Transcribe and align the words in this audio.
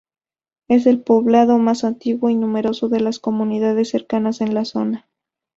Es 0.67 0.87
el 0.87 0.99
poblado 1.03 1.59
más 1.59 1.83
antiguo 1.83 2.31
y 2.31 2.35
numeroso 2.35 2.89
de 2.89 3.01
las 3.01 3.19
comunidades 3.19 3.89
cercanas 3.89 4.41
en 4.41 4.55
la 4.55 4.65
zona. 4.65 5.07